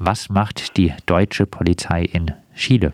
[0.00, 2.92] Was macht die deutsche Polizei in Chile?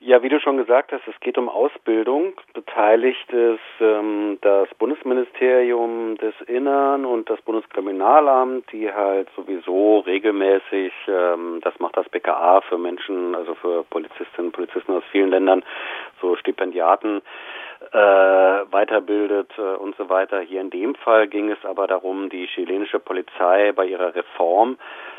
[0.00, 2.32] Ja, wie du schon gesagt hast, es geht um Ausbildung.
[2.52, 11.60] Beteiligt ist ähm, das Bundesministerium des Innern und das Bundeskriminalamt, die halt sowieso regelmäßig, ähm,
[11.62, 15.62] das macht das BKA für Menschen, also für Polizistinnen und Polizisten aus vielen Ländern,
[16.20, 17.22] so Stipendiaten
[18.70, 20.40] weiterbildet äh, und so weiter.
[20.40, 24.78] Hier in dem Fall ging es aber darum, die chilenische Polizei bei ihrer Reform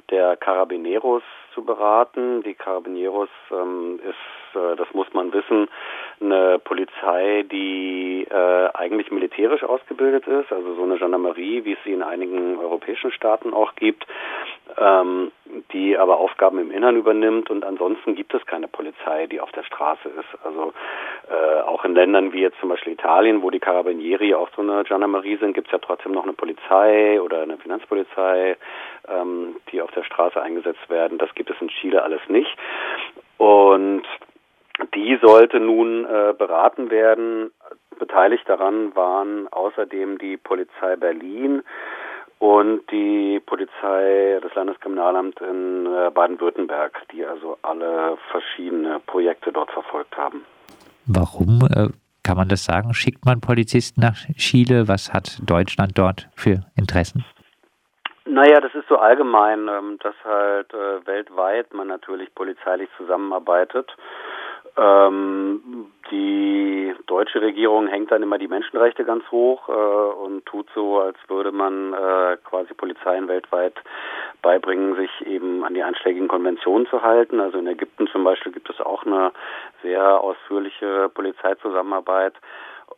[0.10, 2.44] der Carabineros zu beraten.
[2.44, 5.68] Die Carabineros ähm, ist, äh, das muss man wissen,
[6.22, 11.94] eine Polizei, die äh, eigentlich militärisch ausgebildet ist, also so eine Gendarmerie, wie es sie
[11.94, 14.06] in einigen europäischen Staaten auch gibt,
[14.78, 15.32] ähm,
[15.72, 19.64] die aber Aufgaben im Innern übernimmt und ansonsten gibt es keine Polizei, die auf der
[19.64, 20.46] Straße ist.
[20.46, 20.74] Also
[21.30, 24.84] äh, auch in Ländern wie jetzt zum Beispiel Italien, wo die Carabinieri auch so eine
[24.84, 28.58] Gendarmerie sind, gibt es ja trotzdem noch eine Polizei oder eine Finanzpolizei,
[29.08, 31.18] ähm, die auf der Straße eingesetzt werden.
[31.18, 32.56] Das gibt es in Chile alles nicht.
[33.38, 34.04] Und
[34.96, 37.52] die sollte nun äh, beraten werden.
[38.00, 41.64] Beteiligt daran waren außerdem die Polizei Berlin
[42.40, 50.18] und die Polizei, das Landeskriminalamts in äh, Baden-Württemberg, die also alle verschiedene Projekte dort verfolgt
[50.18, 50.46] haben.
[51.06, 51.90] Warum äh,
[52.24, 52.94] kann man das sagen?
[52.94, 54.88] Schickt man Polizisten nach Chile?
[54.88, 57.26] Was hat Deutschland dort für Interessen?
[58.26, 63.90] Naja, das ist so allgemein, ähm, dass halt äh, weltweit man natürlich polizeilich zusammenarbeitet.
[64.78, 71.00] Ähm, die deutsche Regierung hängt dann immer die Menschenrechte ganz hoch äh, und tut so,
[71.00, 73.76] als würde man äh, quasi Polizeien weltweit
[74.42, 77.40] beibringen, sich eben an die einschlägigen Konventionen zu halten.
[77.40, 79.32] Also in Ägypten zum Beispiel gibt es auch eine
[79.84, 82.34] sehr ausführliche Polizeizusammenarbeit.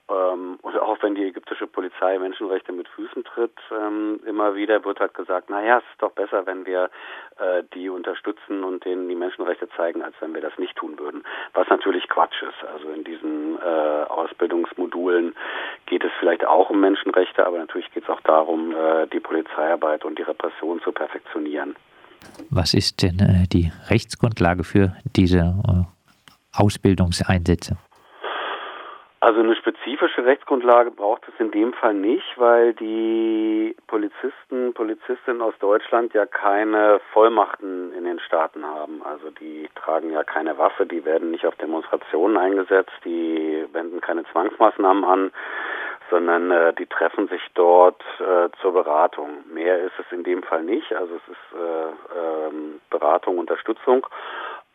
[0.10, 5.00] Ähm, und auch wenn die ägyptische Polizei Menschenrechte mit Füßen tritt, ähm, immer wieder wird
[5.00, 6.90] halt gesagt, naja, es ist doch besser, wenn wir
[7.40, 11.24] äh, die unterstützen und denen die Menschenrechte zeigen, als wenn wir das nicht tun würden.
[11.54, 12.68] Was natürlich Quatsch ist.
[12.68, 15.36] Also in diesen äh, Ausbildungsmodulen
[15.86, 20.06] geht es vielleicht auch um Menschenrechte, aber natürlich geht es auch darum, äh, die Polizeiarbeit
[20.06, 21.76] und die Repression zu perfektionieren.
[22.50, 25.84] Was ist denn äh, die Rechtsgrundlage für diese äh,
[26.54, 27.78] Ausbildungseinsätze?
[29.24, 35.54] Also eine spezifische Rechtsgrundlage braucht es in dem Fall nicht, weil die Polizisten, Polizistinnen aus
[35.60, 39.04] Deutschland ja keine Vollmachten in den Staaten haben.
[39.06, 44.24] Also die tragen ja keine Waffe, die werden nicht auf Demonstrationen eingesetzt, die wenden keine
[44.32, 45.32] Zwangsmaßnahmen an,
[46.10, 49.44] sondern äh, die treffen sich dort äh, zur Beratung.
[49.54, 50.92] Mehr ist es in dem Fall nicht.
[50.94, 54.08] Also es ist äh, ähm, Beratung, Unterstützung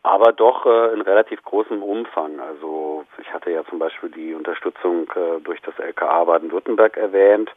[0.07, 2.39] aber doch äh, in relativ großem Umfang.
[2.39, 7.51] Also ich hatte ja zum Beispiel die Unterstützung äh, durch das LKA Baden-Württemberg erwähnt.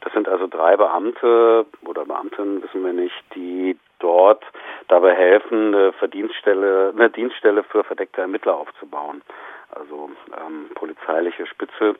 [0.00, 4.44] Das sind also drei Beamte oder Beamtinnen, wissen wir nicht, die dort
[4.88, 9.22] dabei helfen, eine Verdienststelle, eine Dienststelle für verdeckte Ermittler aufzubauen.
[9.70, 10.10] Also
[10.40, 11.96] ähm, polizeiliche Spitze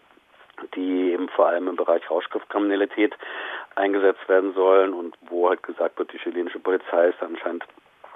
[0.74, 3.14] die eben vor allem im Bereich Rauschgiftkriminalität
[3.76, 7.64] eingesetzt werden sollen und wo halt gesagt wird, die chilenische Polizei ist anscheinend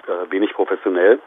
[0.07, 1.21] äh, wenig professionell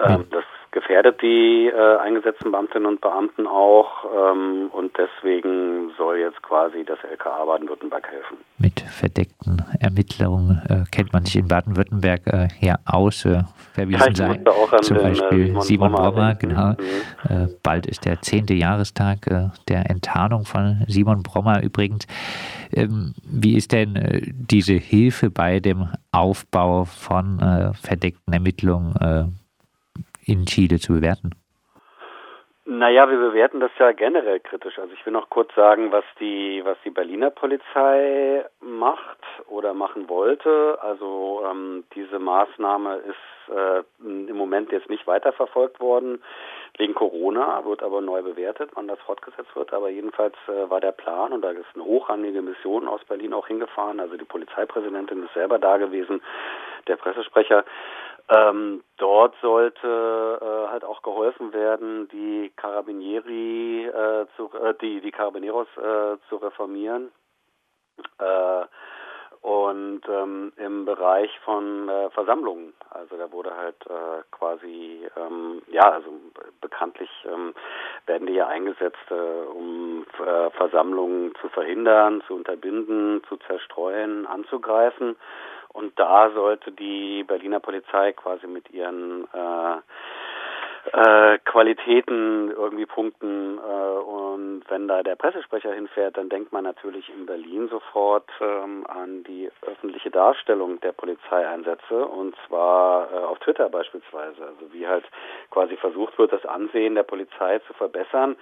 [0.00, 0.44] ähm, das
[0.76, 6.98] gefährdet die äh, eingesetzten Beamtinnen und Beamten auch ähm, und deswegen soll jetzt quasi das
[7.02, 8.36] LKA Baden-Württemberg helfen.
[8.58, 13.24] Mit verdeckten Ermittlungen äh, kennt man sich in Baden-Württemberg äh, ja aus.
[13.24, 14.44] Äh, wer wir sein,
[14.82, 16.72] zum den, äh, Beispiel Simon, Simon Brommer, genau.
[16.72, 16.76] Mhm.
[17.30, 22.06] Äh, bald ist der zehnte Jahrestag äh, der Enttarnung von Simon Brommer übrigens.
[22.72, 23.94] Ähm, wie ist denn
[24.48, 29.36] diese Hilfe bei dem Aufbau von verdeckten Ermittlungen
[30.24, 31.30] in Chile zu bewerten?
[32.68, 34.76] Naja, wir bewerten das ja generell kritisch.
[34.80, 40.08] Also ich will noch kurz sagen, was die, was die Berliner Polizei macht oder machen
[40.08, 40.76] wollte.
[40.82, 43.84] Also ähm, diese Maßnahme ist äh,
[44.56, 46.22] Moment jetzt nicht weiterverfolgt worden
[46.78, 49.72] wegen Corona, wird aber neu bewertet, wann das fortgesetzt wird.
[49.74, 53.46] Aber jedenfalls äh, war der Plan und da ist eine hochrangige Mission aus Berlin auch
[53.46, 54.00] hingefahren.
[54.00, 56.22] Also die Polizeipräsidentin ist selber da gewesen,
[56.86, 57.64] der Pressesprecher.
[58.28, 65.12] Ähm, dort sollte äh, halt auch geholfen werden, die Carabinieri äh, zu, äh, die die
[65.12, 67.12] Carabineros äh, zu reformieren
[68.18, 68.64] äh,
[69.46, 72.74] und ähm, im Bereich von äh, Versammlungen.
[72.90, 76.10] Also da wurde halt äh, quasi ähm, ja also
[76.60, 77.54] bekanntlich ähm,
[78.06, 85.14] werden die ja eingesetzt, äh, um äh, Versammlungen zu verhindern, zu unterbinden, zu zerstreuen, anzugreifen.
[85.72, 89.76] Und da sollte die Berliner Polizei quasi mit ihren äh,
[90.92, 93.58] äh, Qualitäten irgendwie punkten.
[93.58, 98.86] Äh, und wenn da der Pressesprecher hinfährt, dann denkt man natürlich in Berlin sofort ähm,
[98.86, 104.42] an die öffentliche Darstellung der Polizeieinsätze und zwar äh, auf Twitter beispielsweise.
[104.42, 105.04] Also wie halt
[105.50, 108.36] quasi versucht wird, das Ansehen der Polizei zu verbessern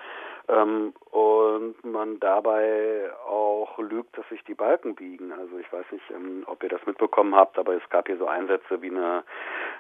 [0.49, 5.33] ähm, und man dabei auch lügt, dass sich die Balken biegen.
[5.33, 8.27] Also ich weiß nicht, ähm, ob ihr das mitbekommen habt, aber es gab hier so
[8.27, 9.25] Einsätze wie eine,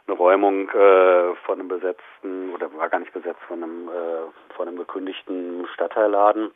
[0.07, 4.69] eine Räumung äh, von einem besetzten oder war gar nicht besetzt von einem äh, von
[4.69, 6.51] einem gekündigten Stadtteilladen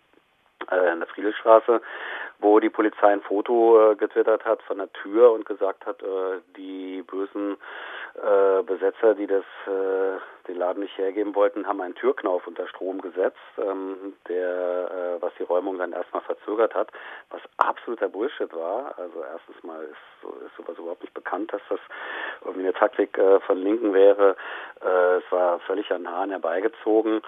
[0.70, 1.80] äh, in der Friedelstraße,
[2.40, 6.40] wo die Polizei ein Foto äh, getwittert hat von der Tür und gesagt hat, äh,
[6.56, 6.97] die
[8.68, 13.36] Besetzer, die das äh, den Laden nicht hergeben wollten, haben einen Türknauf unter Strom gesetzt,
[13.58, 16.90] ähm, der äh, was die Räumung dann erstmal verzögert hat,
[17.30, 18.96] was absoluter Bullshit war.
[18.98, 21.80] Also erstens mal ist, ist sowas überhaupt nicht bekannt, dass das
[22.42, 24.36] irgendwie eine Taktik äh, von Linken wäre.
[24.80, 27.22] Es war völlig an Haaren herbeigezogen.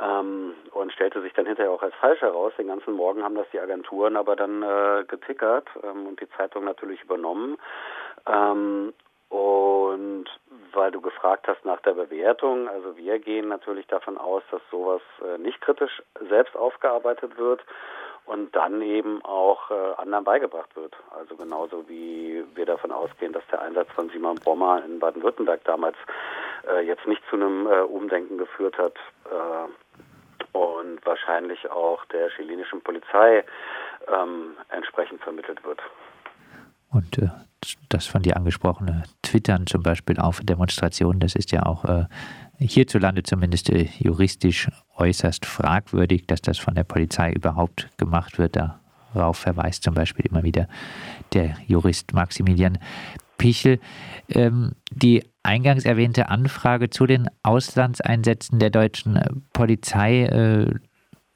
[0.00, 2.52] Ähm, und stellte sich dann hinterher auch als falsch heraus.
[2.58, 6.64] Den ganzen Morgen haben das die Agenturen aber dann äh, getickert ähm, und die Zeitung
[6.64, 7.58] natürlich übernommen.
[8.26, 8.92] Ähm,
[9.28, 9.73] und
[10.72, 15.02] weil du gefragt hast nach der Bewertung, also wir gehen natürlich davon aus, dass sowas
[15.22, 17.64] äh, nicht kritisch selbst aufgearbeitet wird
[18.26, 20.94] und dann eben auch äh, anderen beigebracht wird.
[21.10, 25.96] Also genauso wie wir davon ausgehen, dass der Einsatz von Simon Brommer in Baden-Württemberg damals
[26.68, 28.94] äh, jetzt nicht zu einem Umdenken geführt hat
[30.52, 33.44] und wahrscheinlich auch der chilenischen Polizei
[34.08, 35.80] ähm, entsprechend vermittelt wird.
[36.94, 37.28] Und äh,
[37.88, 42.06] das von dir angesprochene Twittern zum Beispiel auf Demonstrationen, das ist ja auch äh,
[42.58, 48.56] hierzulande zumindest äh, juristisch äußerst fragwürdig, dass das von der Polizei überhaupt gemacht wird.
[48.56, 50.68] Darauf verweist zum Beispiel immer wieder
[51.32, 52.78] der Jurist Maximilian
[53.38, 53.80] Pichel.
[54.28, 59.20] Ähm, die eingangs erwähnte Anfrage zu den Auslandseinsätzen der deutschen
[59.52, 60.74] Polizei äh,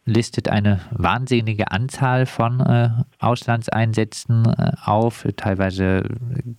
[0.09, 5.27] listet eine wahnsinnige Anzahl von äh, Auslandseinsätzen äh, auf.
[5.37, 6.03] Teilweise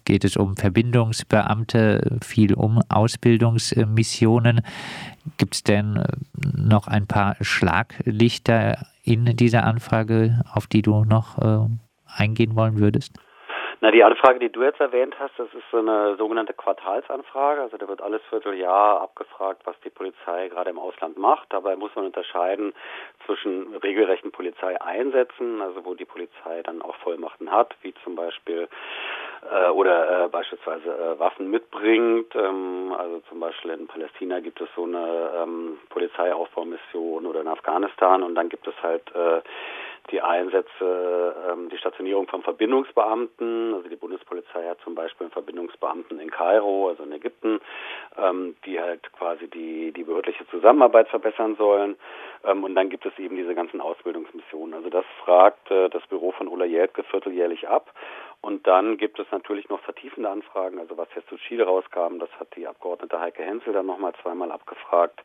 [0.06, 4.62] geht es um Verbindungsbeamte, viel um Ausbildungsmissionen.
[5.38, 6.04] Gibt es denn
[6.56, 11.68] noch ein paar Schlaglichter in dieser Anfrage, auf die du noch äh,
[12.06, 13.14] eingehen wollen würdest?
[13.82, 17.62] Na, die Anfrage, die du jetzt erwähnt hast, das ist so eine sogenannte Quartalsanfrage.
[17.62, 21.48] Also da wird alles Vierteljahr abgefragt, was die Polizei gerade im Ausland macht.
[21.54, 22.74] Dabei muss man unterscheiden
[23.26, 28.68] zwischen regelrechten Polizeieinsätzen, also wo die Polizei dann auch Vollmachten hat, wie zum Beispiel
[29.50, 32.36] äh, oder äh, beispielsweise äh, Waffen mitbringt.
[32.36, 38.24] Ähm, also zum Beispiel in Palästina gibt es so eine ähm, Polizeiaufbaumission oder in Afghanistan
[38.24, 39.40] und dann gibt es halt äh,
[40.12, 43.74] die Einsätze, ähm, die Stationierung von Verbindungsbeamten.
[43.74, 47.60] Also die Bundespolizei hat zum Beispiel einen Verbindungsbeamten in Kairo, also in Ägypten,
[48.18, 51.96] ähm, die halt quasi die, die behördliche Zusammenarbeit verbessern sollen.
[52.44, 54.74] Ähm, und dann gibt es eben diese ganzen Ausbildungsmissionen.
[54.74, 57.94] Also das fragt äh, das Büro von Ulla Jelke vierteljährlich ab.
[58.42, 62.30] Und dann gibt es natürlich noch vertiefende Anfragen, also was jetzt zu Chile rauskam, das
[62.40, 65.22] hat die Abgeordnete Heike Hensel dann nochmal zweimal abgefragt,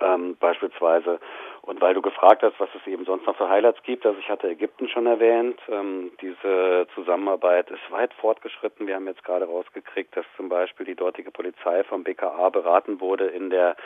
[0.00, 1.20] ähm, beispielsweise.
[1.66, 4.28] Und weil du gefragt hast, was es eben sonst noch für Highlights gibt, also ich
[4.28, 8.86] hatte Ägypten schon erwähnt, ähm, diese Zusammenarbeit ist weit fortgeschritten.
[8.86, 13.28] Wir haben jetzt gerade rausgekriegt, dass zum Beispiel die dortige Polizei vom BKA beraten wurde
[13.28, 13.76] in der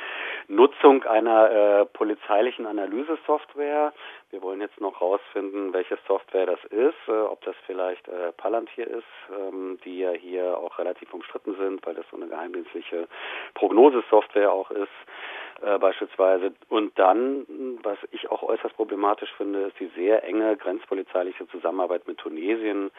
[0.49, 3.93] Nutzung einer äh, polizeilichen Analysesoftware.
[4.31, 8.89] Wir wollen jetzt noch rausfinden, welche Software das ist, äh, ob das vielleicht äh, Palantir
[8.89, 13.07] ist, ähm, die ja hier auch relativ umstritten sind, weil das so eine geheimdienstliche
[13.55, 14.89] Prognosesoftware auch ist
[15.63, 16.53] äh, beispielsweise.
[16.69, 17.47] Und dann,
[17.83, 22.91] was ich auch äußerst problematisch finde, ist die sehr enge grenzpolizeiliche Zusammenarbeit mit Tunesien,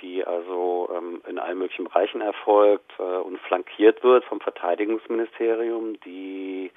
[0.00, 6.70] die also ähm, in allen möglichen Bereichen erfolgt äh, und flankiert wird vom Verteidigungsministerium, die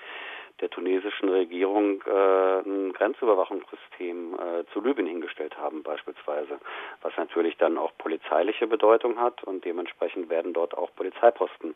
[0.62, 6.60] der tunesischen Regierung äh, ein Grenzüberwachungssystem äh, zu Libyen hingestellt haben beispielsweise,
[7.02, 11.76] was natürlich dann auch polizeiliche Bedeutung hat und dementsprechend werden dort auch Polizeiposten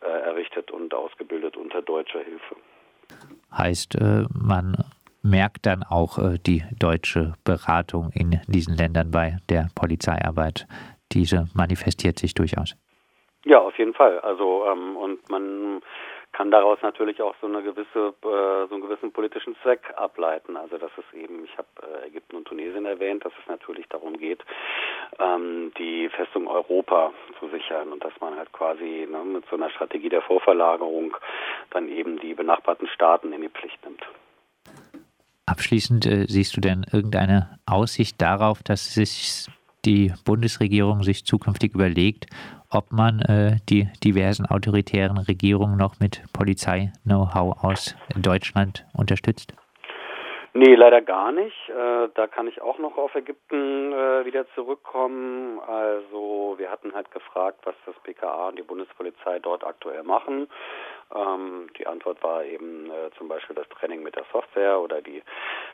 [0.00, 2.56] äh, errichtet und ausgebildet unter deutscher Hilfe.
[3.52, 4.76] Heißt, äh, man
[5.22, 10.66] merkt dann auch äh, die deutsche Beratung in diesen Ländern bei der Polizeiarbeit.
[11.12, 12.76] Diese manifestiert sich durchaus.
[13.44, 14.20] Ja, auf jeden Fall.
[14.20, 15.82] Also ähm, und man
[16.32, 20.56] kann daraus natürlich auch so eine gewisse, äh, so einen gewissen politischen Zweck ableiten.
[20.56, 24.16] Also dass es eben, ich habe äh, Ägypten und Tunesien erwähnt, dass es natürlich darum
[24.16, 24.40] geht,
[25.18, 29.70] ähm, die Festung Europa zu sichern und dass man halt quasi ne, mit so einer
[29.70, 31.16] Strategie der Vorverlagerung
[31.70, 34.02] dann eben die benachbarten Staaten in die Pflicht nimmt.
[35.46, 39.46] Abschließend äh, siehst du denn irgendeine Aussicht darauf, dass sich
[39.84, 42.26] die Bundesregierung sich zukünftig überlegt,
[42.68, 49.54] ob man äh, die diversen autoritären Regierungen noch mit Polizei-Know-how aus Deutschland unterstützt?
[50.52, 51.68] Nee, leider gar nicht.
[51.68, 55.60] Äh, da kann ich auch noch auf Ägypten äh, wieder zurückkommen.
[55.60, 60.48] Also wir hatten halt gefragt, was das BKA und die Bundespolizei dort aktuell machen.
[61.14, 65.22] Ähm, die Antwort war eben äh, zum Beispiel das Training mit der Software oder die,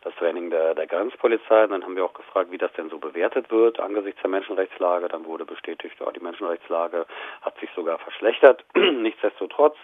[0.03, 1.67] das Training der, der Grenzpolizei.
[1.67, 5.09] Dann haben wir auch gefragt, wie das denn so bewertet wird angesichts der Menschenrechtslage.
[5.09, 7.07] Dann wurde bestätigt, ja, die Menschenrechtslage
[7.41, 8.63] hat sich sogar verschlechtert.
[8.75, 9.77] Nichtsdestotrotz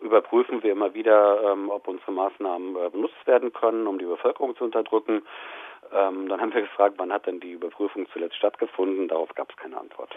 [0.00, 4.56] überprüfen wir immer wieder, ähm, ob unsere Maßnahmen äh, benutzt werden können, um die Bevölkerung
[4.56, 5.22] zu unterdrücken.
[5.92, 9.08] Ähm, dann haben wir gefragt, wann hat denn die Überprüfung zuletzt stattgefunden?
[9.08, 10.14] Darauf gab es keine Antwort.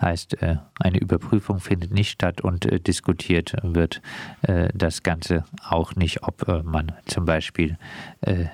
[0.00, 4.02] Heißt, äh, eine Überprüfung findet nicht statt und äh, diskutiert wird
[4.42, 7.78] äh, das Ganze auch nicht, ob man zum Beispiel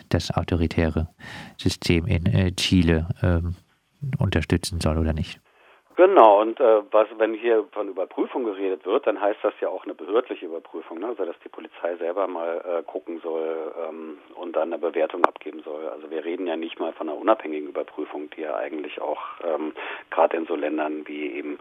[0.09, 1.09] das autoritäre
[1.57, 3.55] System in Chile ähm,
[4.19, 5.41] unterstützen soll oder nicht.
[5.95, 9.85] Genau, und äh, was, wenn hier von Überprüfung geredet wird, dann heißt das ja auch
[9.85, 11.09] eine behördliche Überprüfung, ne?
[11.09, 15.63] also dass die Polizei selber mal äh, gucken soll ähm, und dann eine Bewertung abgeben
[15.63, 15.87] soll.
[15.89, 19.75] Also wir reden ja nicht mal von einer unabhängigen Überprüfung, die ja eigentlich auch ähm,
[20.11, 21.59] gerade in so Ländern wie eben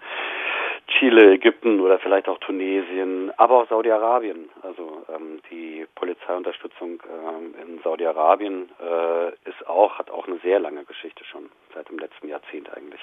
[0.88, 4.50] Chile, Ägypten oder vielleicht auch Tunesien, aber auch Saudi-Arabien.
[4.62, 10.86] Also ähm, die Polizeiunterstützung ähm, in Saudi-Arabien äh, ist auch hat auch eine sehr lange
[10.86, 13.02] Geschichte schon seit dem letzten Jahrzehnt eigentlich.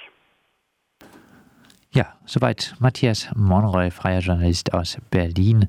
[1.91, 5.69] Ja, soweit Matthias Monroy, freier Journalist aus Berlin,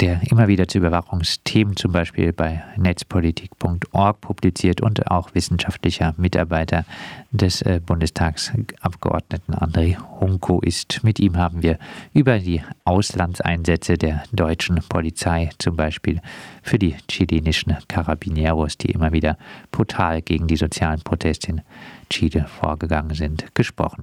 [0.00, 6.84] der immer wieder zu Überwachungsthemen zum Beispiel bei netzpolitik.org publiziert und auch wissenschaftlicher Mitarbeiter
[7.30, 11.02] des äh, Bundestagsabgeordneten André Hunko ist.
[11.04, 11.78] Mit ihm haben wir
[12.12, 16.20] über die Auslandseinsätze der deutschen Polizei, zum Beispiel
[16.62, 19.38] für die chilenischen Carabineros, die immer wieder
[19.70, 21.62] brutal gegen die sozialen Proteste in
[22.10, 24.02] Chile vorgegangen sind, gesprochen.